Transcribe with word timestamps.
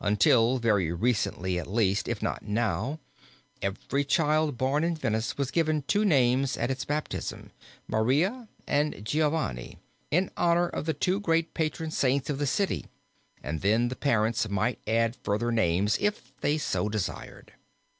Until 0.00 0.58
very 0.58 0.90
recently 0.90 1.60
at 1.60 1.68
least, 1.68 2.08
if 2.08 2.20
not 2.20 2.42
now, 2.42 2.98
every 3.62 4.02
child 4.04 4.58
born 4.58 4.82
in 4.82 4.96
Venice 4.96 5.38
was 5.38 5.52
given 5.52 5.82
two 5.82 6.04
names 6.04 6.56
at 6.56 6.72
its 6.72 6.84
baptism 6.84 7.52
Maria 7.86 8.48
and 8.66 9.04
Giovanni 9.04 9.78
in 10.10 10.32
honor 10.36 10.66
of 10.66 10.86
the 10.86 10.92
two 10.92 11.20
great 11.20 11.54
patron 11.54 11.92
saints 11.92 12.28
of 12.28 12.38
the 12.38 12.48
city 12.48 12.86
and 13.44 13.60
then 13.60 13.86
the 13.86 13.94
parents 13.94 14.48
might 14.48 14.80
add 14.88 15.14
further 15.14 15.52
names 15.52 15.96
if 16.00 16.34
they 16.40 16.58
so 16.58 16.88
desired. 16.88 17.52